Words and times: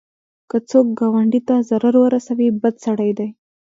که 0.49 0.57
څوک 0.69 0.85
ګاونډي 0.99 1.41
ته 1.47 1.55
ضرر 1.69 1.95
ورسوي، 2.01 2.47
بد 2.61 2.75
سړی 2.85 3.11
دی 3.17 3.29